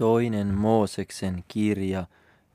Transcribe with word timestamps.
Toinen 0.00 0.54
Mooseksen 0.54 1.44
kirja, 1.48 2.06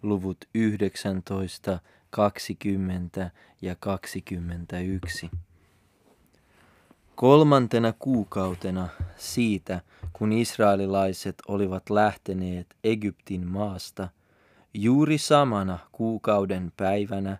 luvut 0.01 0.37
19, 0.55 1.79
20 2.09 3.31
ja 3.61 3.75
21. 3.79 5.31
Kolmantena 7.15 7.93
kuukautena 7.99 8.87
siitä, 9.15 9.81
kun 10.13 10.31
israelilaiset 10.33 11.35
olivat 11.47 11.89
lähteneet 11.89 12.75
Egyptin 12.83 13.47
maasta, 13.47 14.07
juuri 14.73 15.17
samana 15.17 15.79
kuukauden 15.91 16.71
päivänä 16.77 17.37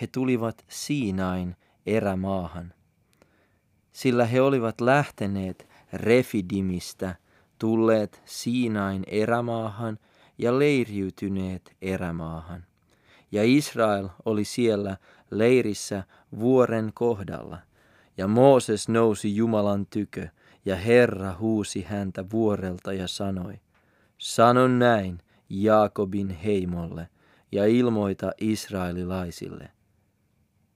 he 0.00 0.06
tulivat 0.06 0.64
Siinain 0.68 1.56
erämaahan. 1.86 2.74
Sillä 3.92 4.26
he 4.26 4.40
olivat 4.40 4.80
lähteneet 4.80 5.68
Refidimistä, 5.92 7.14
tulleet 7.58 8.22
Siinain 8.24 9.04
erämaahan 9.06 9.98
ja 10.38 10.58
leiriytyneet 10.58 11.76
erämaahan. 11.82 12.64
Ja 13.32 13.42
Israel 13.44 14.08
oli 14.24 14.44
siellä 14.44 14.96
leirissä 15.30 16.04
vuoren 16.38 16.90
kohdalla– 16.94 17.58
ja 18.18 18.28
Mooses 18.28 18.88
nousi 18.88 19.36
Jumalan 19.36 19.86
tykö, 19.86 20.28
ja 20.64 20.76
Herra 20.76 21.36
huusi 21.38 21.82
häntä 21.82 22.24
vuorelta 22.32 22.92
ja 22.92 23.08
sanoi, 23.08 23.60
Sanon 24.18 24.78
näin 24.78 25.18
Jaakobin 25.48 26.30
heimolle 26.30 27.08
ja 27.52 27.66
ilmoita 27.66 28.32
israelilaisille. 28.40 29.70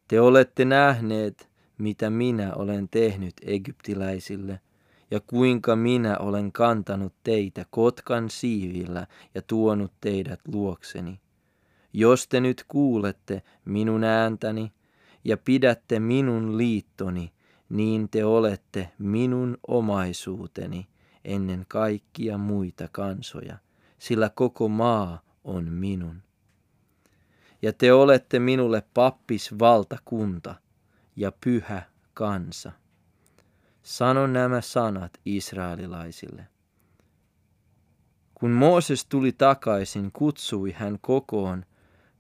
Te 0.09 0.21
olette 0.21 0.65
nähneet, 0.65 1.51
mitä 1.79 2.11
minä 2.11 2.55
olen 2.55 2.89
tehnyt 2.89 3.35
egyptiläisille, 3.43 4.61
ja 5.11 5.21
kuinka 5.21 5.77
minä 5.77 6.19
olen 6.19 6.53
kantanut 6.53 7.15
teitä 7.23 7.67
kotkan 7.71 8.31
siivillä 8.31 9.07
ja 9.35 9.43
tuonut 9.43 9.93
teidät 10.01 10.41
luokseni. 10.49 11.21
Jos 11.93 12.29
te 12.29 12.41
nyt 12.41 12.65
kuulette 12.69 13.43
minun 13.65 14.05
ääntäni 14.05 14.73
ja 15.25 15.37
pidätte 15.37 16.01
minun 16.01 16.59
liittoni, 16.59 17.33
niin 17.69 18.09
te 18.09 18.25
olette 18.25 18.93
minun 18.99 19.59
omaisuuteni 19.67 20.89
ennen 21.25 21.65
kaikkia 21.69 22.39
muita 22.39 22.89
kansoja, 22.93 23.59
sillä 23.99 24.31
koko 24.35 24.69
maa 24.69 25.21
on 25.45 25.73
minun. 25.73 26.23
Ja 27.63 27.73
te 27.73 27.93
olette 27.93 28.39
minulle 28.39 28.83
pappisvaltakunta 28.95 30.55
ja 31.17 31.33
pyhä 31.45 31.83
kansa. 32.15 32.73
Sanon 33.89 34.33
nämä 34.33 34.61
sanat 34.61 35.13
israelilaisille. 35.25 36.47
Kun 38.35 38.51
Mooses 38.51 39.07
tuli 39.07 39.33
takaisin, 39.33 40.13
kutsui 40.13 40.73
hän 40.73 40.99
kokoon 41.01 41.65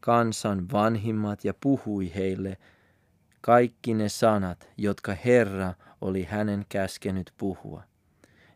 kansan 0.01 0.71
vanhimmat 0.73 1.45
ja 1.45 1.55
puhui 1.61 2.15
heille 2.15 2.57
kaikki 3.41 3.95
ne 3.95 4.09
sanat, 4.09 4.69
jotka 4.77 5.15
Herra 5.25 5.75
oli 6.01 6.25
hänen 6.25 6.67
käskenyt 6.69 7.33
puhua. 7.39 7.83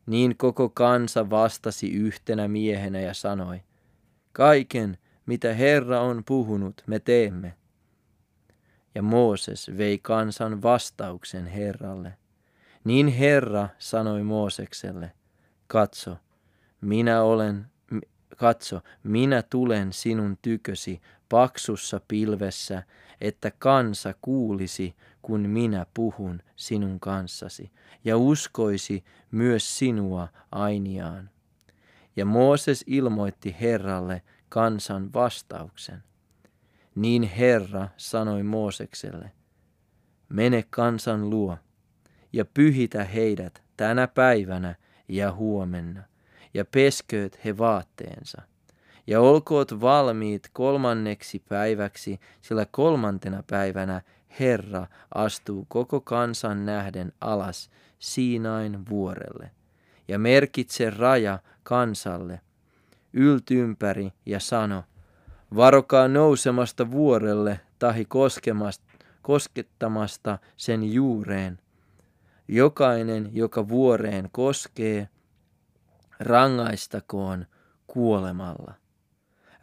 Niin 0.06 0.36
koko 0.36 0.69
kansa 0.69 1.30
vastasi 1.30 1.91
yhtenä 1.91 2.48
miehenä 2.48 3.00
ja 3.00 3.14
sanoi, 3.14 3.62
kaiken, 4.32 4.98
mitä 5.26 5.54
Herra 5.54 6.00
on 6.00 6.22
puhunut, 6.24 6.82
me 6.86 6.98
teemme. 6.98 7.56
Ja 8.94 9.02
Mooses 9.02 9.70
vei 9.78 9.98
kansan 9.98 10.62
vastauksen 10.62 11.47
Herralle. 11.47 12.22
Niin 12.84 13.08
Herra 13.08 13.69
sanoi 13.78 14.22
Moosekselle, 14.22 15.12
katso, 15.66 16.16
minä 16.80 17.22
olen, 17.22 17.66
katso, 18.36 18.80
minä 19.02 19.42
tulen 19.42 19.92
sinun 19.92 20.38
tykösi 20.42 21.00
paksussa 21.28 22.00
pilvessä 22.08 22.83
että 23.22 23.50
kansa 23.58 24.14
kuulisi, 24.20 24.97
kun 25.22 25.41
minä 25.41 25.87
puhun 25.94 26.43
sinun 26.56 27.00
kanssasi, 27.00 27.72
ja 28.04 28.16
uskoisi 28.16 29.04
myös 29.31 29.78
sinua 29.78 30.28
ainiaan. 30.53 31.31
Ja 32.16 32.25
Mooses 32.25 32.84
ilmoitti 32.87 33.56
Herralle 33.60 34.22
kansan 34.49 35.12
vastauksen. 35.12 36.03
Niin 36.94 37.22
Herra 37.22 37.88
sanoi 37.97 38.43
Moosekselle, 38.43 39.32
mene 40.28 40.64
kansan 40.70 41.31
luo 41.31 41.59
ja 42.32 42.44
pyhitä 42.44 43.04
heidät 43.04 43.62
tänä 43.76 44.09
päivänä 44.09 44.75
ja 45.09 45.32
huomenna, 45.32 46.03
ja 46.54 46.65
peskööt 46.65 47.44
he 47.44 47.59
vaatteensa 47.59 48.43
ja 49.06 49.20
olkoot 49.20 49.81
valmiit 49.81 50.48
kolmanneksi 50.53 51.43
päiväksi, 51.48 52.20
sillä 52.41 52.66
kolmantena 52.70 53.43
päivänä 53.50 54.03
Herra 54.41 54.87
astuu 55.15 55.66
koko 55.69 56.00
kansan 56.00 56.66
nähden 56.66 57.12
alas 57.20 57.70
Siinain 57.98 58.88
vuorelle. 58.88 59.50
Ja 60.09 60.19
merkitse 60.19 60.91
raja 60.91 61.38
kansalle, 61.62 62.41
yltympäri 63.12 64.12
ja 64.26 64.41
sano, 64.41 64.84
varokaa 65.56 66.09
nousemasta 66.09 66.91
vuorelle 66.91 67.60
tahi 67.78 68.06
koskettamasta 69.22 70.38
sen 70.56 70.93
juureen. 70.93 71.59
Jokainen, 72.54 73.30
joka 73.32 73.68
vuoreen 73.68 74.28
koskee, 74.32 75.08
rangaistakoon 76.20 77.46
kuolemalla. 77.86 78.74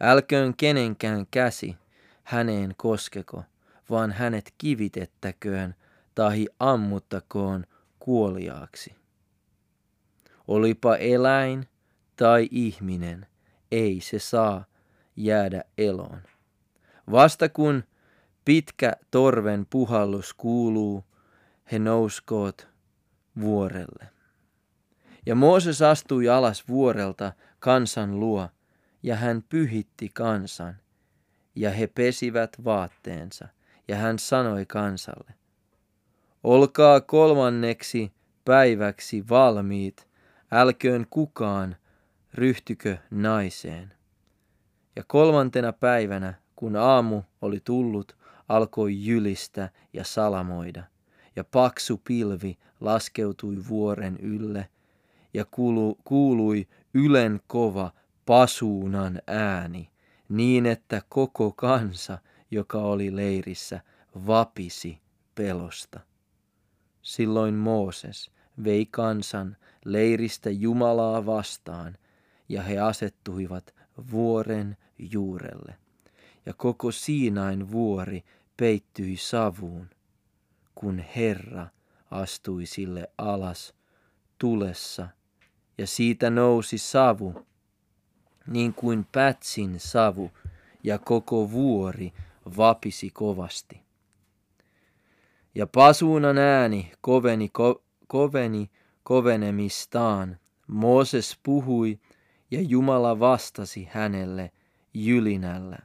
Älköön 0.00 0.56
kenenkään 0.56 1.26
käsi 1.30 1.76
häneen 2.22 2.74
koskeko, 2.76 3.44
vaan 3.90 4.12
hänet 4.12 4.54
kivitettäköön 4.58 5.74
tahi 6.14 6.46
ammuttakoon 6.58 7.64
kuoliaaksi. 7.98 8.94
Olipa 10.48 10.96
eläin 10.96 11.68
tai 12.16 12.48
ihminen, 12.50 13.26
ei 13.72 14.00
se 14.00 14.18
saa 14.18 14.64
jäädä 15.16 15.64
eloon. 15.78 16.22
Vasta 17.10 17.48
kun 17.48 17.84
pitkä 18.44 18.92
torven 19.10 19.66
puhallus 19.70 20.34
kuuluu, 20.34 21.04
he 21.72 21.78
nouskoot 21.78 22.69
vuorelle. 23.40 24.08
Ja 25.26 25.34
Mooses 25.34 25.82
astui 25.82 26.28
alas 26.28 26.68
vuorelta 26.68 27.32
kansan 27.58 28.20
luo, 28.20 28.48
ja 29.02 29.16
hän 29.16 29.44
pyhitti 29.48 30.10
kansan, 30.14 30.76
ja 31.54 31.70
he 31.70 31.86
pesivät 31.86 32.56
vaatteensa, 32.64 33.48
ja 33.88 33.96
hän 33.96 34.18
sanoi 34.18 34.66
kansalle, 34.66 35.34
olkaa 36.44 37.00
kolmanneksi 37.00 38.12
päiväksi 38.44 39.28
valmiit, 39.28 40.08
älköön 40.50 41.06
kukaan 41.10 41.76
ryhtykö 42.34 42.96
naiseen. 43.10 43.94
Ja 44.96 45.04
kolmantena 45.06 45.72
päivänä, 45.72 46.34
kun 46.56 46.76
aamu 46.76 47.22
oli 47.42 47.60
tullut, 47.64 48.16
alkoi 48.48 49.04
jylistä 49.04 49.68
ja 49.92 50.04
salamoida, 50.04 50.84
ja 51.36 51.44
paksu 51.44 52.00
pilvi 52.04 52.58
laskeutui 52.80 53.56
vuoren 53.68 54.16
ylle, 54.16 54.68
ja 55.34 55.44
kuului, 55.50 55.94
kuului 56.04 56.68
ylen 56.94 57.40
kova 57.46 57.92
pasuunan 58.26 59.22
ääni, 59.26 59.90
niin 60.28 60.66
että 60.66 61.02
koko 61.08 61.52
kansa, 61.52 62.18
joka 62.50 62.78
oli 62.78 63.16
leirissä, 63.16 63.80
vapisi 64.26 64.98
pelosta. 65.34 66.00
Silloin 67.02 67.54
Mooses 67.54 68.30
vei 68.64 68.86
kansan 68.86 69.56
leiristä 69.84 70.50
Jumalaa 70.50 71.26
vastaan, 71.26 71.96
ja 72.48 72.62
he 72.62 72.78
asettuivat 72.78 73.74
vuoren 74.10 74.76
juurelle. 74.98 75.74
Ja 76.46 76.54
koko 76.54 76.90
Siinain 76.90 77.70
vuori 77.70 78.24
peittyi 78.56 79.16
savuun, 79.16 79.90
kun 80.80 81.04
Herra 81.16 81.66
astui 82.10 82.66
sille 82.66 83.10
alas 83.18 83.74
tulessa, 84.38 85.08
ja 85.78 85.86
siitä 85.86 86.30
nousi 86.30 86.78
savu 86.78 87.46
niin 88.46 88.74
kuin 88.74 89.06
pätsin 89.12 89.80
savu, 89.80 90.30
ja 90.84 90.98
koko 90.98 91.50
vuori 91.50 92.12
vapisi 92.56 93.10
kovasti. 93.10 93.82
Ja 95.54 95.66
pasuunan 95.66 96.38
ääni 96.38 96.92
koveni, 97.00 97.48
ko, 97.48 97.82
koveni 98.06 98.70
kovenemistaan. 99.02 100.38
Mooses 100.66 101.38
puhui, 101.42 102.00
ja 102.50 102.60
Jumala 102.60 103.20
vastasi 103.20 103.88
hänelle 103.90 104.50
jylinällä. 104.94 105.78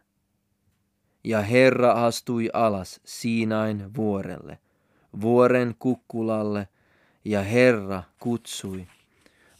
Ja 1.23 1.41
Herra 1.41 1.91
astui 1.91 2.49
alas 2.53 3.01
Siinain 3.05 3.95
vuorelle, 3.95 4.59
vuoren 5.21 5.75
kukkulalle, 5.79 6.67
ja 7.25 7.41
Herra 7.41 8.03
kutsui, 8.19 8.87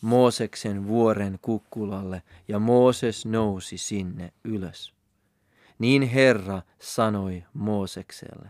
Mooseksen 0.02 0.88
vuoren 0.88 1.40
kukkulalle 1.42 2.24
ja 2.48 2.60
Mooses 2.60 3.26
nousi 3.26 3.78
sinne 3.78 4.34
ylös. 4.44 4.94
Niin 5.80 6.04
Herra 6.04 6.62
sanoi 6.80 7.44
Moosekselle. 7.54 8.50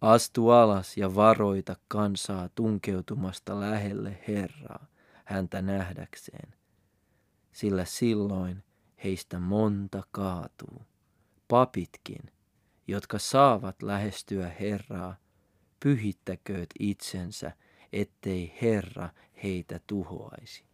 Astu 0.00 0.50
alas 0.50 0.96
ja 0.96 1.14
varoita 1.14 1.76
kansaa 1.88 2.48
tunkeutumasta 2.48 3.60
lähelle 3.60 4.18
Herraa 4.28 4.86
häntä 5.24 5.62
nähdäkseen, 5.62 6.54
sillä 7.52 7.84
silloin 7.84 8.64
heistä 9.04 9.38
monta 9.38 10.02
kaatuu. 10.10 10.82
Papitkin, 11.48 12.22
jotka 12.86 13.18
saavat 13.18 13.82
lähestyä 13.82 14.48
Herraa, 14.60 15.16
pyhittäkööt 15.82 16.70
itsensä, 16.78 17.52
ettei 17.92 18.58
Herra 18.62 19.08
heitä 19.42 19.80
tuhoaisi. 19.86 20.64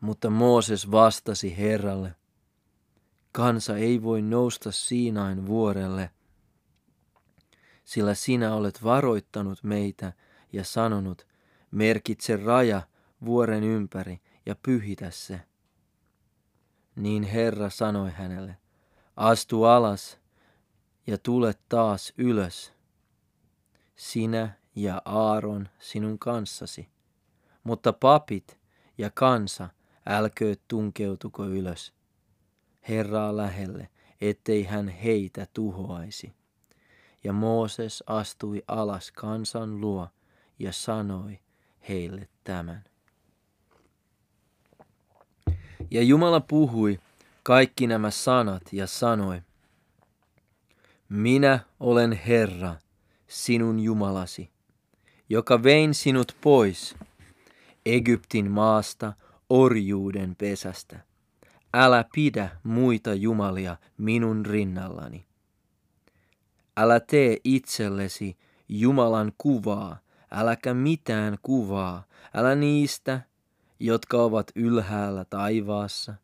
Mutta 0.00 0.30
Mooses 0.30 0.90
vastasi 0.90 1.56
Herralle, 1.56 2.14
kansa 3.32 3.76
ei 3.76 4.02
voi 4.02 4.22
nousta 4.22 4.72
Siinain 4.72 5.46
vuorelle, 5.46 6.10
sillä 7.84 8.14
sinä 8.14 8.54
olet 8.54 8.84
varoittanut 8.84 9.62
meitä 9.62 10.12
ja 10.52 10.64
sanonut, 10.64 11.26
merkitse 11.70 12.36
raja 12.36 12.82
vuoren 13.24 13.64
ympäri 13.64 14.20
ja 14.46 14.56
pyhitä 14.62 15.10
se. 15.10 15.40
Niin 16.96 17.22
Herra 17.22 17.70
sanoi 17.70 18.10
hänelle, 18.10 18.56
astu 19.16 19.64
alas 19.64 20.17
ja 21.08 21.18
tule 21.18 21.54
taas 21.68 22.12
ylös, 22.18 22.72
sinä 23.96 24.50
ja 24.74 25.02
Aaron 25.04 25.68
sinun 25.78 26.18
kanssasi, 26.18 26.88
mutta 27.64 27.92
papit 27.92 28.58
ja 28.98 29.10
kansa 29.14 29.68
älköö 30.06 30.54
tunkeutuko 30.68 31.44
ylös 31.46 31.92
Herraa 32.88 33.36
lähelle, 33.36 33.88
ettei 34.20 34.64
hän 34.64 34.88
heitä 34.88 35.46
tuhoaisi. 35.52 36.32
Ja 37.24 37.32
Mooses 37.32 38.04
astui 38.06 38.62
alas 38.66 39.12
kansan 39.12 39.80
luo 39.80 40.08
ja 40.58 40.72
sanoi 40.72 41.38
heille 41.88 42.28
tämän. 42.44 42.84
Ja 45.90 46.02
Jumala 46.02 46.40
puhui 46.40 47.00
kaikki 47.42 47.86
nämä 47.86 48.10
sanat 48.10 48.62
ja 48.72 48.86
sanoi, 48.86 49.42
Minä 51.08 51.60
olen 51.80 52.12
Herra, 52.12 52.76
sinun 53.28 53.80
Jumalasi, 53.80 54.50
joka 55.28 55.62
vein 55.62 55.94
sinut 55.94 56.36
pois 56.40 56.94
Egyptin 57.86 58.50
maasta 58.50 59.12
orjuuden 59.50 60.36
pesästä. 60.36 61.00
Älä 61.74 62.04
pidä 62.14 62.50
muita 62.62 63.14
jumalia 63.14 63.76
minun 63.98 64.46
rinnallani. 64.46 65.26
Älä 66.76 67.00
tee 67.00 67.36
itsellesi 67.44 68.36
Jumalan 68.68 69.32
kuvaa, 69.38 69.98
äläkä 70.30 70.74
mitään 70.74 71.38
kuvaa, 71.42 72.04
älä 72.34 72.54
niistä, 72.54 73.20
jotka 73.80 74.22
ovat 74.22 74.50
ylhäällä 74.54 75.24
taivaassa, 75.24 76.14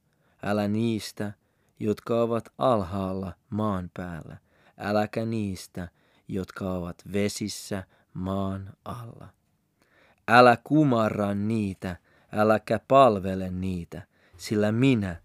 älä 0.43 0.69
niistä, 0.69 1.33
jotka 1.81 2.23
ovat 2.23 2.53
alhaalla 2.59 3.33
maan 3.51 3.91
päällä, 3.97 4.44
äläkä 4.79 5.25
niistä, 5.25 5.89
jotka 6.29 6.73
ovat 6.73 6.97
vesissä 7.13 7.83
maan 8.15 8.73
alla. 8.85 9.29
Älä 10.29 10.59
kumarra 10.65 11.35
niitä, 11.35 11.97
äläkä 12.33 12.81
palvele 12.89 13.51
niitä, 13.51 14.03
sillä 14.37 14.73
minä, 14.73 15.17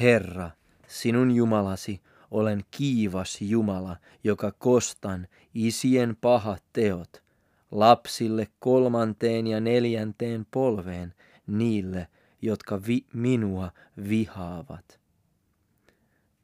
Herra, 0.00 0.50
sinun 0.86 1.30
Jumalasi, 1.30 2.02
olen 2.30 2.64
kiivas 2.70 3.40
Jumala, 3.40 3.96
joka 4.24 4.52
kostan 4.52 5.28
isien 5.54 6.16
pahat 6.20 6.62
teot 6.72 7.22
lapsille 7.70 8.48
kolmanteen 8.58 9.46
ja 9.46 9.60
neljänteen 9.60 10.46
polveen 10.50 11.14
niille, 11.46 12.08
jotka 12.42 12.80
vi- 12.86 13.06
minua 13.12 13.70
vihaavat. 14.08 15.00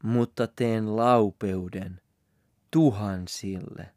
Mutta 0.02 0.46
teen 0.46 0.96
laupeuden 0.96 2.00
tuhansille, 2.74 3.90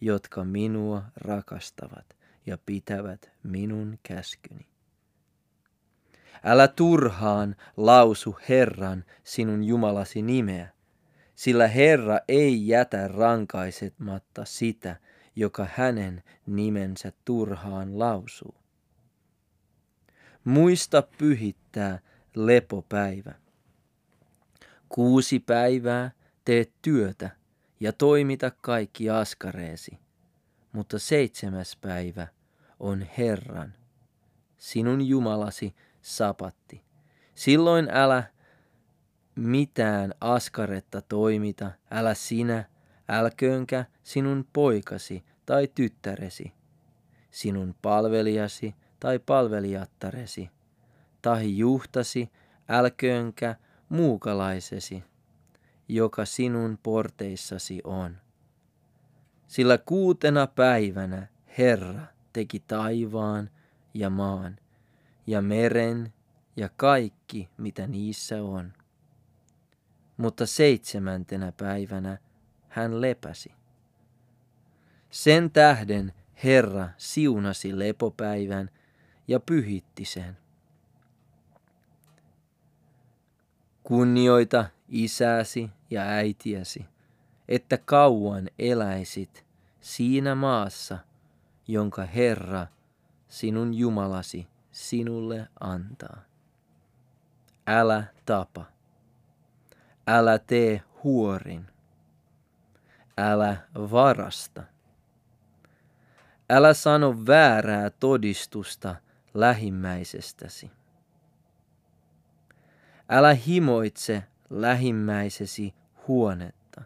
jotka 0.00 0.44
minua 0.44 1.02
rakastavat 1.16 2.16
ja 2.46 2.58
pitävät 2.66 3.30
minun 3.42 3.98
käskyni. 4.02 4.66
Älä 6.44 6.68
turhaan 6.68 7.56
lausu 7.76 8.38
Herran 8.48 9.04
sinun 9.24 9.64
Jumalasi 9.64 10.22
nimeä, 10.22 10.68
sillä 11.34 11.68
Herra 11.68 12.18
ei 12.28 12.68
jätä 12.68 13.08
rankaisematta 13.08 14.44
sitä, 14.44 14.96
joka 15.36 15.66
hänen 15.74 16.22
nimensä 16.46 17.12
turhaan 17.24 17.98
lausuu. 17.98 18.54
Muista 20.44 21.02
pyhittää 21.18 21.98
lepopäivä. 22.34 23.34
Kuusi 24.88 25.38
päivää 25.38 26.10
teet 26.44 26.72
työtä 26.82 27.39
ja 27.80 27.92
toimita 27.92 28.50
kaikki 28.50 29.10
askareesi, 29.10 29.98
mutta 30.72 30.98
seitsemäs 30.98 31.76
päivä 31.80 32.26
on 32.80 33.06
Herran, 33.18 33.74
sinun 34.58 35.02
Jumalasi, 35.02 35.74
sapatti. 36.02 36.84
Silloin 37.34 37.88
älä 37.92 38.22
mitään 39.34 40.14
askaretta 40.20 41.02
toimita, 41.02 41.70
älä 41.90 42.14
sinä, 42.14 42.64
älköönkä 43.08 43.84
sinun 44.02 44.46
poikasi 44.52 45.24
tai 45.46 45.68
tyttäresi, 45.74 46.52
sinun 47.30 47.74
palvelijasi 47.82 48.74
tai 49.00 49.18
palvelijattaresi, 49.18 50.50
tai 51.22 51.58
juhtasi, 51.58 52.30
älköönkä 52.68 53.56
muukalaisesi, 53.88 55.04
joka 55.94 56.24
sinun 56.24 56.78
porteissasi 56.82 57.80
on. 57.84 58.16
Sillä 59.46 59.78
kuutena 59.78 60.46
päivänä 60.46 61.26
Herra 61.58 62.02
teki 62.32 62.60
taivaan 62.60 63.50
ja 63.94 64.10
maan– 64.10 64.58
ja 65.30 65.42
meren 65.42 66.12
ja 66.56 66.68
kaikki, 66.76 67.48
mitä 67.56 67.86
niissä 67.86 68.42
on. 68.42 68.72
Mutta 70.16 70.46
seitsemäntenä 70.46 71.52
päivänä 71.52 72.18
hän 72.68 73.00
lepäsi. 73.00 73.52
Sen 75.10 75.50
tähden 75.50 76.12
Herra 76.44 76.88
siunasi 76.96 77.78
lepopäivän 77.78 78.70
ja 79.28 79.40
pyhitti 79.40 80.04
sen. 80.04 80.36
Kunnioita 83.82 84.66
isäsi 84.88 85.70
ja 85.90 86.02
äitiäsi, 86.02 86.86
että 87.48 87.78
kauan 87.78 88.48
eläisit 88.58 89.46
siinä 89.80 90.34
maassa, 90.34 90.98
jonka 91.68 92.04
Herra, 92.04 92.66
sinun 93.28 93.74
Jumalasi, 93.74 94.46
sinulle 94.72 95.48
antaa. 95.60 96.22
Älä 97.66 98.04
tapa. 98.26 98.64
Älä 100.06 100.38
tee 100.38 100.82
huorin. 101.04 101.66
Älä 103.18 103.56
varasta. 103.74 104.62
Älä 106.50 106.74
sano 106.74 107.26
väärää 107.26 107.90
todistusta 107.90 108.96
lähimmäisestäsi. 109.34 110.70
Älä 113.08 113.34
himoitse 113.34 114.22
lähimmäisesi 114.50 115.74
huonetta. 116.08 116.82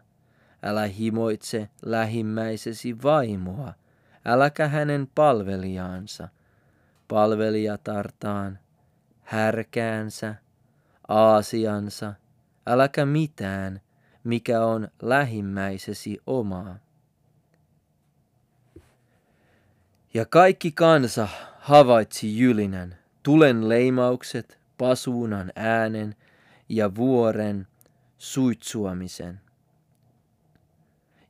Älä 0.63 0.85
himoitse 0.85 1.69
lähimmäisesi 1.85 3.03
vaimoa, 3.03 3.73
äläkä 4.25 4.67
hänen 4.67 5.07
palvelijaansa– 5.15 6.29
palvelijatartaan, 7.07 8.59
härkäänsä, 9.21 10.35
aasiansa, 11.07 12.13
äläkä 12.67 13.05
mitään, 13.05 13.81
mikä 14.23 14.65
on 14.65 14.87
lähimmäisesi 15.01 16.17
omaa. 16.27 16.75
Ja 20.13 20.25
kaikki 20.25 20.71
kansa 20.71 21.27
havaitsi 21.59 22.39
jylinän, 22.39 22.95
tulen 23.23 23.69
leimaukset, 23.69 24.59
pasuunan 24.77 25.51
äänen 25.55 26.15
ja 26.69 26.95
vuoren 26.95 27.67
suitsuamisen. 28.17 29.41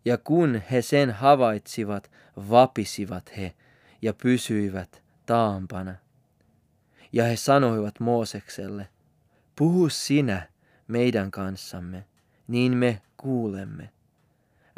Ja 0.06 0.18
kun 0.18 0.62
he 0.72 0.82
sen 0.82 1.12
havaitsivat, 1.12 2.12
vapisivat 2.50 3.38
he 3.38 3.56
ja 4.02 4.14
pysyivät 4.14 5.04
taampana. 5.26 5.96
Ja 7.14 7.24
he 7.24 7.36
sanoivat 7.36 8.00
Moosekselle, 8.00 8.90
puhu 9.56 9.90
sinä 9.90 10.50
meidän 10.88 11.32
kanssamme, 11.32 12.06
niin 12.48 12.78
me 12.78 13.02
kuulemme. 13.18 13.90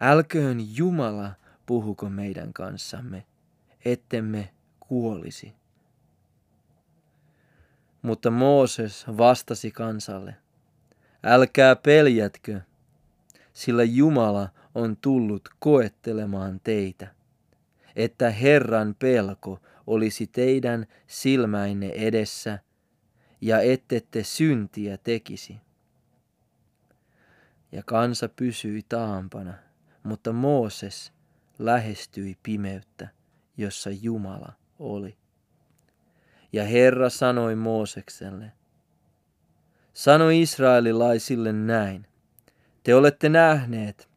Älköön 0.01 0.75
Jumala 0.75 1.31
puhuko 1.65 2.09
meidän 2.09 2.53
kanssamme, 2.53 3.25
ettemme 3.85 4.53
kuolisi. 4.79 5.53
Mutta 8.01 8.31
Mooses 8.31 9.05
vastasi 9.17 9.71
kansalle, 9.71 10.35
älkää 11.27 11.75
peljätkö, 11.75 12.61
sillä 13.53 13.83
Jumala 13.83 14.49
on 14.75 14.97
tullut 14.97 15.49
koettelemaan 15.59 16.59
teitä, 16.63 17.07
että 17.95 18.29
Herran 18.29 18.95
pelko 18.99 19.59
olisi 19.87 20.27
teidän 20.27 20.85
silmäinne 21.07 21.87
edessä 21.87 22.59
ja 23.41 23.59
ettette 23.59 24.23
syntiä 24.23 24.97
tekisi. 24.97 25.57
Ja 27.71 27.83
kansa 27.85 28.29
pysyi 28.29 28.81
taampana, 28.89 29.53
mutta 30.03 30.33
Mooses 30.33 31.13
lähestyi 31.59 32.37
pimeyttä, 32.43 33.07
jossa 33.57 33.89
Jumala 33.89 34.53
oli. 34.79 35.17
Ja 36.53 36.63
Herra 36.63 37.09
sanoi 37.09 37.55
Moosekselle, 37.55 38.51
sano 39.97 40.29
israelilaisille 40.29 41.53
näin, 41.53 42.07
te 42.83 42.95
olette 42.95 43.29
nähneet, 43.29 44.09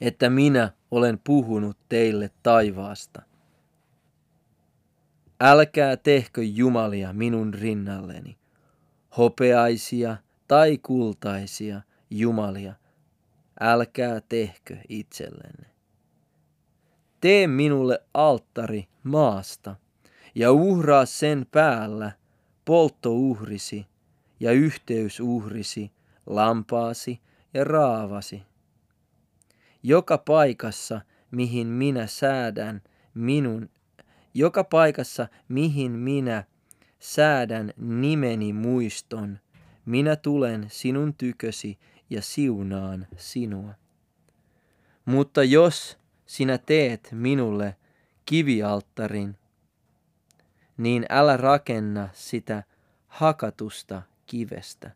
että 0.00 0.30
minä 0.30 0.72
olen 0.90 1.18
puhunut 1.24 1.76
teille 1.88 2.30
taivaasta. 2.42 3.22
Älkää 5.40 5.96
tehkö 5.96 6.42
jumalia 6.42 7.12
minun 7.12 7.54
rinnalleni, 7.54 8.38
hopeaisia 9.16 10.16
tai 10.48 10.78
kultaisia 10.78 11.80
jumalia, 12.10 12.74
älkää 13.60 14.20
tehkö 14.28 14.76
itsellenne. 14.88 15.66
Tee 17.20 17.46
minulle 17.46 18.02
alttari 18.14 18.88
maasta 19.02 19.76
ja 20.34 20.52
uhraa 20.52 21.06
sen 21.06 21.46
päällä 21.50 22.12
polttouhrisi 22.64 23.86
ja 24.40 24.52
yhteysuhrisi, 24.52 25.92
lampaasi 26.26 27.20
ja 27.54 27.64
raavasi. 27.64 28.42
Joka 29.82 30.18
paikassa, 30.18 31.00
mihin 31.30 31.66
minä 31.66 32.06
säädän 32.06 32.82
minun, 33.14 33.70
joka 34.34 34.64
paikassa, 34.64 35.28
mihin 35.48 35.92
minä 35.92 36.44
säädän 36.98 37.72
nimeni 37.76 38.52
muiston, 38.52 39.38
minä 39.84 40.16
tulen 40.16 40.66
sinun 40.68 41.14
tykösi 41.14 41.78
ja 42.10 42.22
siunaan 42.22 43.06
sinua. 43.16 43.74
Mutta 45.04 45.44
jos 45.44 45.98
sinä 46.26 46.58
teet 46.58 47.08
minulle 47.12 47.76
kivialttarin, 48.26 49.36
niin 50.76 51.06
älä 51.10 51.36
rakenna 51.36 52.08
sitä 52.12 52.62
hakatusta 53.06 54.02
kivestä. 54.26 54.90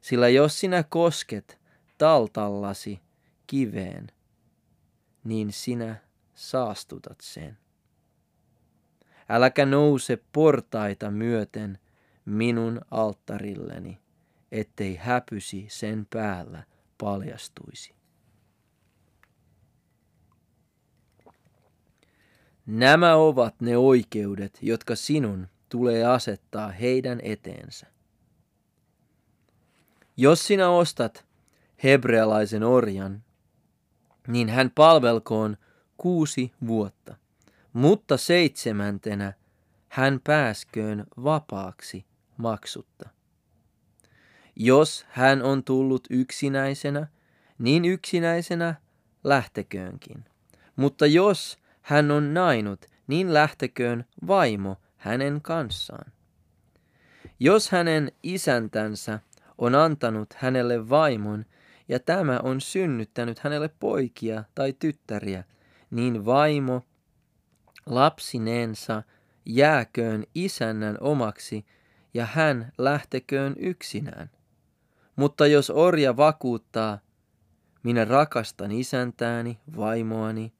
Sillä 0.00 0.28
jos 0.28 0.60
sinä 0.60 0.82
kosket 0.82 1.58
taltallasi 1.98 3.00
kiveen, 3.46 4.06
niin 5.24 5.52
sinä 5.52 5.96
saastutat 6.34 7.20
sen. 7.20 7.58
Äläkä 9.28 9.66
nouse 9.66 10.18
portaita 10.32 11.10
myöten 11.10 11.78
minun 12.24 12.80
alttarilleni, 12.90 13.98
ettei 14.52 14.96
häpysi 14.96 15.66
sen 15.70 16.06
päällä 16.10 16.64
paljastuisi. 16.98 17.94
Nämä 22.66 23.14
ovat 23.14 23.60
ne 23.60 23.76
oikeudet, 23.76 24.58
jotka 24.62 24.96
sinun 24.96 25.48
tulee 25.68 26.04
asettaa 26.04 26.70
heidän 26.70 27.20
eteensä. 27.22 27.86
Jos 30.20 30.46
sinä 30.46 30.70
ostat 30.70 31.26
hebrealaisen 31.84 32.62
orjan, 32.62 33.22
niin 34.26 34.48
hän 34.48 34.70
palvelkoon 34.74 35.56
kuusi 35.96 36.52
vuotta, 36.66 37.16
mutta 37.72 38.16
seitsemäntenä 38.16 39.32
hän 39.88 40.20
pääsköön 40.24 41.06
vapaaksi 41.24 42.04
maksutta. 42.36 43.08
Jos 44.56 45.06
hän 45.08 45.42
on 45.42 45.64
tullut 45.64 46.06
yksinäisenä, 46.10 47.06
niin 47.58 47.84
yksinäisenä 47.84 48.74
lähteköönkin. 49.24 50.24
Mutta 50.76 51.06
jos 51.06 51.58
hän 51.82 52.10
on 52.10 52.34
nainut, 52.34 52.86
niin 53.06 53.34
lähteköön 53.34 54.04
vaimo 54.26 54.76
hänen 54.96 55.40
kanssaan. 55.42 56.12
Jos 57.40 57.70
hänen 57.70 58.12
isäntänsä 58.22 59.20
on 59.58 59.74
antanut 59.74 60.34
hänelle 60.36 60.88
vaimon, 60.88 61.44
ja 61.88 62.00
tämä 62.00 62.40
on 62.42 62.60
synnyttänyt 62.60 63.38
hänelle 63.38 63.70
poikia 63.80 64.44
tai 64.54 64.72
tyttäriä, 64.72 65.44
niin 65.90 66.24
vaimo 66.24 66.82
lapsineensa 67.86 69.02
jääköön 69.46 70.24
isännän 70.34 70.96
omaksi, 71.00 71.66
ja 72.14 72.26
hän 72.26 72.72
lähteköön 72.78 73.54
yksinään. 73.58 74.30
Mutta 75.16 75.46
jos 75.46 75.70
orja 75.70 76.16
vakuuttaa, 76.16 76.98
minä 77.82 78.04
rakastan 78.04 78.72
isäntääni, 78.72 79.60
vaimoani 79.76 80.52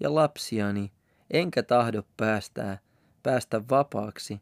ja 0.00 0.14
lapsiani, 0.14 0.92
enkä 1.30 1.62
tahdo 1.62 2.02
päästää, 2.16 2.78
päästä 3.22 3.62
vapaaksi, 3.70 4.40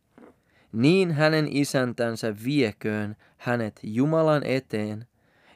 niin 0.75 1.12
hänen 1.12 1.49
isäntänsä 1.50 2.35
vieköön 2.45 3.16
hänet 3.37 3.81
Jumalan 3.83 4.43
eteen 4.45 5.07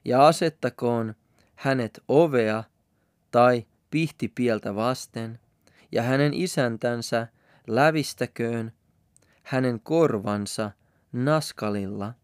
ja 0.04 0.26
asettakoon 0.26 1.14
hänet 1.54 2.00
ovea 2.08 2.64
tai 3.30 3.66
pihtipieltä 3.90 4.75
vasten, 4.75 5.38
ja 5.92 6.02
hänen 6.02 6.34
isäntänsä 6.34 7.26
lävistäköön 7.66 8.72
hänen 9.42 9.80
korvansa 9.80 10.70
naskalilla, 11.12 12.14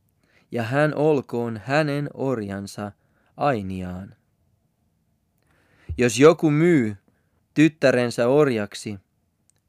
ja 0.52 0.62
hän 0.62 0.94
olkoon 0.94 1.60
hänen 1.64 2.10
orjansa 2.14 2.92
ainiaan. 3.36 4.14
Jos 5.98 6.18
joku 6.18 6.50
myy 6.50 6.96
tyttärensä 7.54 8.28
orjaksi, 8.28 8.98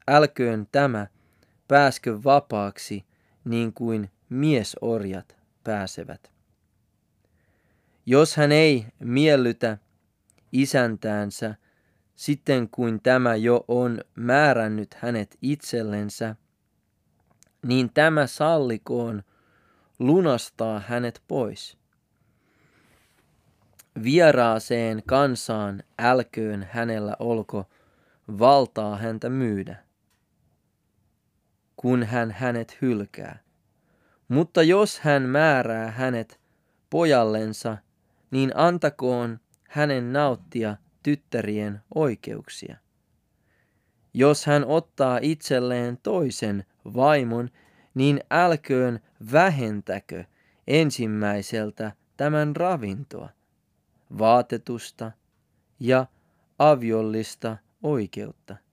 älköön 0.08 0.68
tämä 0.72 1.08
pääskö 1.68 2.24
vapaaksi 2.24 3.06
niin 3.46 3.74
kuin 3.74 4.12
miesorjat 4.30 5.38
pääsevät. 5.64 6.32
Jos 8.06 8.36
hän 8.36 8.52
ei 8.52 8.86
miellytä 9.00 9.78
isäntäänsä 10.52 11.56
sitten 12.16 12.70
kuin 12.70 13.02
tämä 13.02 13.36
jo 13.36 13.66
on 13.68 14.02
määrännyt 14.16 14.94
hänet 14.94 15.38
itsellensä, 15.42 16.36
niin 17.66 17.94
tämä 17.94 18.28
sallikoon 18.28 19.24
lunastaa 20.00 20.80
hänet 20.88 21.22
pois. 21.28 21.78
Vieraaseen 24.04 25.04
kansaan 25.06 25.84
älköön 26.00 26.68
hänellä 26.72 27.16
olko 27.20 27.70
valtaa 28.40 28.98
häntä 28.98 29.30
myydä, 29.30 29.85
kun 31.86 32.04
hän 32.04 32.32
hänet 32.32 32.78
hylkää. 32.82 33.40
Mutta 34.28 34.64
jos 34.64 35.00
hän 35.00 35.24
määrää 35.24 35.92
hänet 35.92 36.40
pojallensa, 36.90 37.78
niin 38.32 38.52
antakoon 38.56 39.40
hänen 39.70 40.14
nauttia 40.14 40.78
tyttärien 41.04 41.82
oikeuksia. 41.96 42.78
Jos 44.14 44.46
hän 44.46 44.66
ottaa 44.66 45.20
itselleen 45.22 45.98
toisen 46.04 46.66
vaimon, 46.96 47.50
niin 47.96 48.20
älköön 48.32 49.00
vähentäkö 49.32 50.24
ensimmäiseltä 50.68 51.92
tämän 52.18 52.56
ravintoa, 52.56 53.30
vaatetusta 54.18 55.12
ja 55.80 56.06
aviollista 56.60 57.58
oikeutta. 57.84 58.65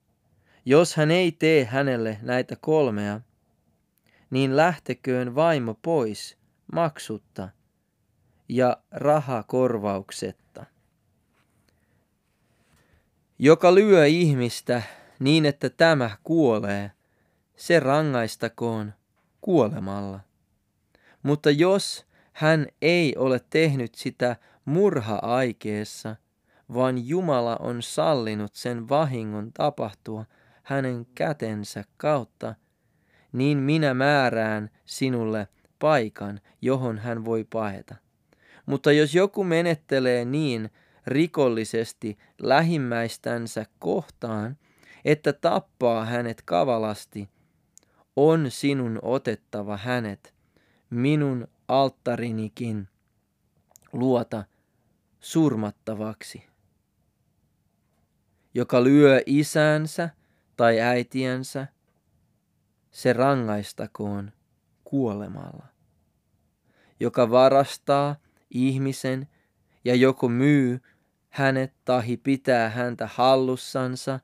Jos 0.64 0.96
hän 0.96 1.10
ei 1.10 1.32
tee 1.32 1.64
hänelle 1.64 2.18
näitä 2.22 2.56
kolmea, 2.60 3.20
niin 4.30 4.56
lähteköön 4.56 5.34
vaimo 5.34 5.78
pois 5.82 6.38
maksutta 6.72 7.48
ja 8.48 8.76
rahakorvauksetta. 8.90 10.66
Joka 13.38 13.74
lyö 13.74 14.06
ihmistä 14.06 14.82
niin 15.18 15.46
että 15.46 15.70
tämä 15.70 16.10
kuolee, 16.24 16.90
se 17.56 17.80
rangaistakoon 17.80 18.92
kuolemalla. 19.40 20.20
Mutta 21.22 21.50
jos 21.50 22.06
hän 22.32 22.66
ei 22.82 23.16
ole 23.16 23.40
tehnyt 23.50 23.94
sitä 23.94 24.36
murha-aikeessa, 24.64 26.16
vaan 26.74 27.08
Jumala 27.08 27.56
on 27.56 27.82
sallinut 27.82 28.54
sen 28.54 28.88
vahingon 28.88 29.52
tapahtua 29.52 30.24
hänen 30.62 31.06
kätensä 31.14 31.84
kautta, 31.96 32.54
niin 33.32 33.58
minä 33.58 33.94
määrään 33.94 34.70
sinulle 34.84 35.48
paikan, 35.78 36.40
johon 36.62 36.98
hän 36.98 37.24
voi 37.24 37.44
paeta. 37.44 37.94
Mutta 38.66 38.92
jos 38.92 39.14
joku 39.14 39.44
menettelee 39.44 40.24
niin 40.24 40.70
rikollisesti 41.06 42.18
lähimmäistänsä 42.42 43.66
kohtaan, 43.78 44.56
että 45.04 45.32
tappaa 45.32 46.04
hänet 46.04 46.42
kavalasti, 46.44 47.28
on 48.16 48.50
sinun 48.50 48.98
otettava 49.02 49.76
hänet 49.76 50.34
minun 50.90 51.48
alttarinikin 51.68 52.88
luota 53.92 54.44
surmattavaksi. 55.20 56.46
Joka 58.54 58.84
lyö 58.84 59.22
isänsä 59.26 60.10
tai 60.62 60.80
äitiänsä, 60.80 61.66
se 62.90 63.12
rangaistakoon 63.12 64.32
kuolemalla. 64.84 65.66
Joka 67.00 67.30
varastaa 67.30 68.16
ihmisen 68.50 69.28
ja 69.84 69.94
joko 69.94 70.28
myy 70.28 70.80
hänet 71.28 71.74
tahi 71.84 72.16
pitää 72.16 72.68
häntä 72.70 73.08
hallussansa, 73.14 74.20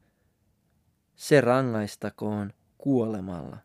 se 1.16 1.40
rangaistakoon 1.40 2.52
kuolemalla. 2.78 3.58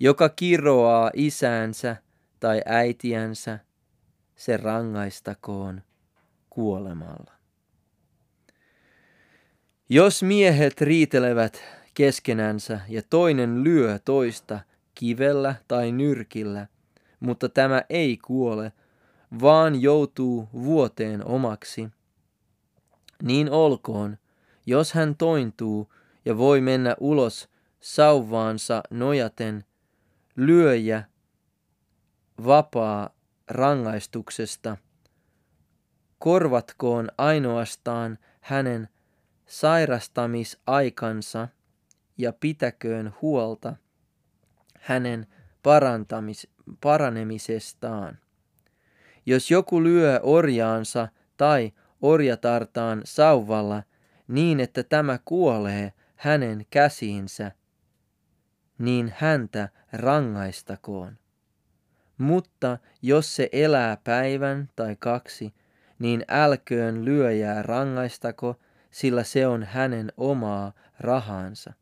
Joka 0.00 0.28
kiroaa 0.28 1.10
isäänsä 1.14 1.96
tai 2.40 2.62
äitiänsä, 2.66 3.58
se 4.36 4.56
rangaistakoon 4.56 5.82
kuolemalla. 6.50 7.35
Jos 9.88 10.22
miehet 10.22 10.80
riitelevät 10.80 11.62
keskenänsä 11.94 12.80
ja 12.88 13.02
toinen 13.10 13.64
lyö 13.64 13.98
toista 14.04 14.60
kivellä 14.94 15.54
tai 15.68 15.92
nyrkillä, 15.92 16.66
mutta 17.20 17.48
tämä 17.48 17.82
ei 17.90 18.16
kuole, 18.16 18.72
vaan 19.40 19.82
joutuu 19.82 20.48
vuoteen 20.52 21.26
omaksi, 21.26 21.88
niin 23.22 23.50
olkoon, 23.50 24.18
jos 24.66 24.92
hän 24.92 25.16
tointuu 25.16 25.92
ja 26.24 26.38
voi 26.38 26.60
mennä 26.60 26.96
ulos 27.00 27.48
sauvaansa 27.80 28.82
nojaten, 28.90 29.64
lyöjä 30.36 31.04
vapaa 32.46 33.10
rangaistuksesta, 33.48 34.76
korvatkoon 36.18 37.08
ainoastaan 37.18 38.18
hänen 38.40 38.88
sairastamisaikansa 39.46 41.48
ja 42.18 42.32
pitäköön 42.32 43.14
huolta 43.22 43.76
hänen 44.80 45.26
parantamis, 45.62 46.48
paranemisestaan. 46.80 48.18
Jos 49.26 49.50
joku 49.50 49.82
lyö 49.82 50.20
orjaansa 50.22 51.08
tai 51.36 51.72
orjatartaan 52.02 53.00
sauvalla 53.04 53.82
niin, 54.28 54.60
että 54.60 54.82
tämä 54.82 55.18
kuolee 55.24 55.92
hänen 56.16 56.66
käsiinsä, 56.70 57.52
niin 58.78 59.12
häntä 59.16 59.68
rangaistakoon. 59.92 61.18
Mutta 62.18 62.78
jos 63.02 63.36
se 63.36 63.48
elää 63.52 63.96
päivän 64.04 64.68
tai 64.76 64.96
kaksi, 64.98 65.54
niin 65.98 66.24
älköön 66.28 67.04
lyöjää 67.04 67.62
rangaistako, 67.62 68.56
sillä 68.96 69.24
se 69.24 69.46
on 69.46 69.62
hänen 69.62 70.12
omaa 70.16 70.72
rahansa. 71.00 71.72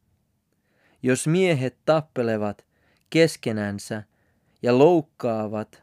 Jos 1.02 1.26
miehet 1.26 1.76
tappelevat 1.84 2.66
keskenänsä 3.10 4.02
ja 4.62 4.78
loukkaavat 4.78 5.82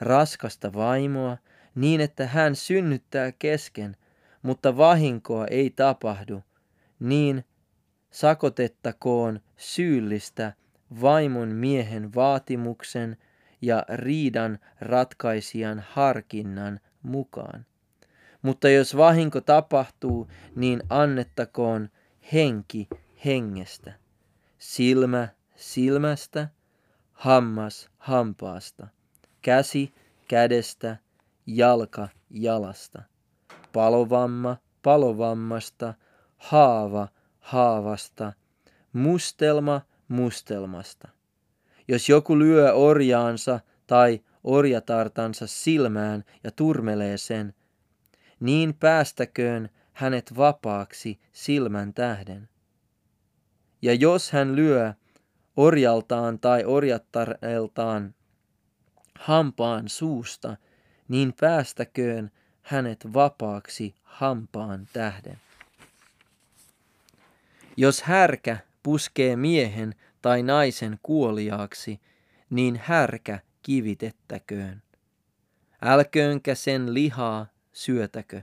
raskasta 0.00 0.72
vaimoa 0.72 1.36
niin, 1.74 2.00
että 2.00 2.26
hän 2.26 2.56
synnyttää 2.56 3.32
kesken, 3.32 3.96
mutta 4.42 4.76
vahinkoa 4.76 5.46
ei 5.46 5.70
tapahdu, 5.70 6.42
niin 7.00 7.44
sakotettakoon 8.10 9.40
syyllistä 9.56 10.52
vaimon 11.00 11.48
miehen 11.48 12.14
vaatimuksen 12.14 13.16
ja 13.62 13.84
riidan 13.88 14.58
ratkaisijan 14.80 15.84
harkinnan 15.88 16.80
mukaan. 17.02 17.66
Mutta 18.42 18.68
jos 18.68 18.96
vahinko 18.96 19.40
tapahtuu, 19.40 20.28
niin 20.56 20.82
annettakoon 20.88 21.88
henki 22.32 22.88
hengestä, 23.24 23.92
silmä 24.58 25.28
silmästä, 25.56 26.48
hammas 27.12 27.88
hampaasta, 27.98 28.86
käsi 29.42 29.94
kädestä, 30.28 30.96
jalka 31.46 32.08
jalasta, 32.30 33.02
palovamma 33.72 34.56
palovammasta, 34.82 35.94
haava 36.36 37.08
haavasta, 37.40 38.32
mustelma 38.92 39.80
mustelmasta. 40.08 41.08
Jos 41.88 42.08
joku 42.08 42.38
lyö 42.38 42.72
orjaansa 42.72 43.60
tai 43.86 44.20
orjatartansa 44.44 45.46
silmään 45.46 46.24
ja 46.44 46.50
turmelee 46.50 47.16
sen, 47.16 47.54
niin 48.40 48.74
päästäköön 48.74 49.68
hänet 49.92 50.36
vapaaksi 50.36 51.20
silmän 51.32 51.94
tähden. 51.94 52.48
Ja 53.82 53.94
jos 53.94 54.30
hän 54.32 54.56
lyö 54.56 54.94
orjaltaan 55.56 56.38
tai 56.38 56.64
orjattareltaan 56.64 58.14
hampaan 59.18 59.88
suusta, 59.88 60.56
niin 61.08 61.32
päästäköön 61.40 62.30
hänet 62.62 63.14
vapaaksi 63.14 63.94
hampaan 64.02 64.88
tähden. 64.92 65.38
Jos 67.76 68.02
härkä 68.02 68.58
puskee 68.82 69.36
miehen 69.36 69.94
tai 70.22 70.42
naisen 70.42 70.98
kuoliaaksi, 71.02 72.00
niin 72.50 72.80
härkä 72.84 73.38
kivitettäköön. 73.62 74.82
Älköönkä 75.82 76.54
sen 76.54 76.94
lihaa 76.94 77.46
syötäkö, 77.78 78.42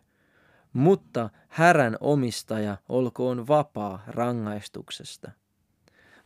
mutta 0.73 1.29
härän 1.47 1.97
omistaja 1.99 2.77
olkoon 2.89 3.47
vapaa 3.47 4.03
rangaistuksesta. 4.07 5.31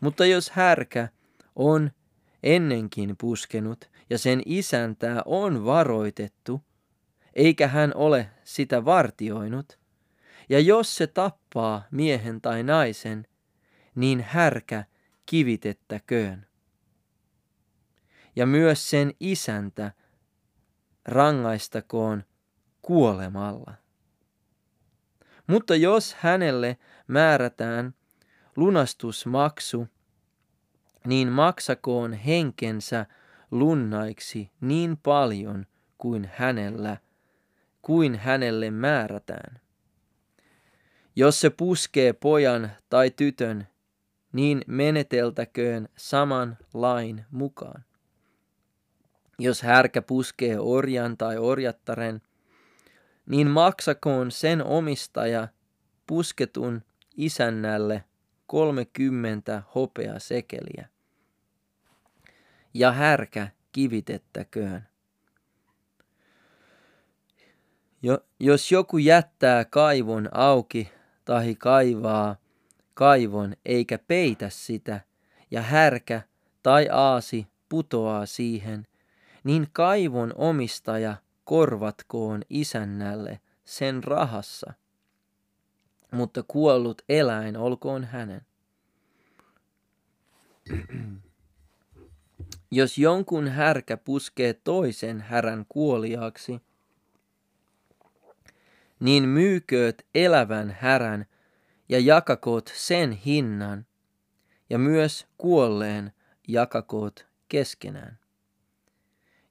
Mutta 0.01 0.25
jos 0.25 0.49
härkä 0.49 1.09
on 1.55 1.91
ennenkin 2.43 3.15
puskenut 3.17 3.89
ja 4.09 4.17
sen 4.17 4.41
isäntää 4.45 5.21
on 5.25 5.65
varoitettu, 5.65 6.61
eikä 7.33 7.67
hän 7.67 7.91
ole 7.95 8.29
sitä 8.43 8.85
vartioinut, 8.85 9.79
ja 10.49 10.59
jos 10.59 10.95
se 10.95 11.07
tappaa 11.07 11.83
miehen 11.91 12.41
tai 12.41 12.63
naisen, 12.63 13.27
niin 13.95 14.21
härkä 14.21 14.85
kivitettäköön. 15.25 16.47
Ja 18.35 18.45
myös 18.45 18.89
sen 18.89 19.13
isäntä 19.19 19.91
rangaistakoon 21.05 22.23
kuolemalla. 22.89 23.73
Mutta 25.47 25.75
jos 25.75 26.13
hänelle 26.13 26.77
määrätään 27.07 27.93
lunastusmaksu, 28.55 29.87
niin 31.05 31.31
maksakoon 31.31 32.13
henkensä 32.13 33.05
lunnaiksi 33.51 34.51
niin 34.61 34.97
paljon 34.97 35.65
kuin 35.97 36.29
hänellä, 36.33 36.97
kuin 37.81 38.15
hänelle 38.15 38.71
määrätään. 38.71 39.59
Jos 41.15 41.41
se 41.41 41.49
puskee 41.49 42.13
pojan 42.13 42.71
tai 42.89 43.11
tytön, 43.11 43.67
niin 44.33 44.61
meneteltäköön 44.67 45.89
saman 45.97 46.57
lain 46.73 47.25
mukaan. 47.31 47.83
Jos 49.39 49.61
härkä 49.61 50.01
puskee 50.01 50.59
orjan 50.59 51.17
tai 51.17 51.37
orjattaren, 51.37 52.21
niin 53.29 53.47
maksakoon 53.47 54.31
sen 54.31 54.63
omistaja 54.63 55.47
pusketun 56.07 56.81
isännälle 57.17 58.03
kolmekymmentä 58.47 59.63
hopea 59.75 60.19
sekeliä. 60.19 60.87
Ja 62.73 62.91
härkä 62.91 63.47
kivitettäköön. 63.71 64.87
Jo, 68.01 68.19
jos 68.39 68.71
joku 68.71 68.97
jättää 68.97 69.65
kaivon 69.65 70.29
auki 70.31 70.91
tahi 71.25 71.55
kaivaa 71.55 72.35
kaivon 72.93 73.55
eikä 73.65 73.99
peitä 74.07 74.49
sitä, 74.49 75.01
ja 75.51 75.61
härkä 75.61 76.21
tai 76.63 76.89
aasi 76.91 77.47
putoaa 77.69 78.25
siihen, 78.25 78.87
niin 79.43 79.67
kaivon 79.73 80.33
omistaja 80.35 81.15
korvatkoon 81.49 82.41
isännälle 82.49 83.39
sen 83.65 84.03
rahassa, 84.03 84.73
mutta 86.11 86.43
kuollut 86.43 87.01
eläin 87.09 87.57
olkoon 87.57 88.03
hänen. 88.03 88.41
Jos 92.71 92.97
jonkun 92.97 93.47
härkä 93.47 93.97
puskee 93.97 94.53
toisen 94.53 95.21
härän 95.21 95.65
kuoliaaksi, 95.69 96.61
niin 98.99 99.29
myykööt 99.29 100.05
elävän 100.15 100.77
härän 100.79 101.25
ja 101.89 101.99
jakakoot 101.99 102.71
sen 102.75 103.11
hinnan, 103.11 103.85
ja 104.69 104.77
myös 104.77 105.27
kuolleen 105.37 106.13
jakakoot 106.47 107.27
keskenään. 107.47 108.19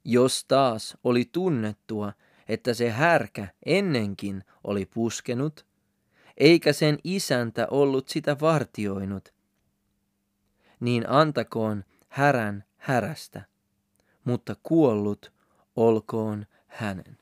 Jos 0.03 0.45
taas 0.45 0.97
oli 1.03 1.29
tunnettua, 1.31 2.13
että 2.47 2.73
se 2.73 2.89
härkä 2.89 3.47
ennenkin 3.65 4.43
oli 4.63 4.85
puskenut, 4.85 5.65
eikä 6.37 6.73
sen 6.73 6.97
isäntä 7.03 7.67
ollut 7.71 8.09
sitä 8.09 8.39
vartioinut, 8.41 9.33
niin 10.79 11.09
antakoon 11.09 11.83
härän 12.09 12.63
härästä, 12.77 13.41
mutta 14.23 14.55
kuollut 14.63 15.33
olkoon 15.75 16.45
hänen. 16.67 17.17